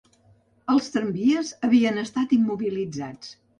[0.75, 3.33] Els tramvies, havien estat immobilitzats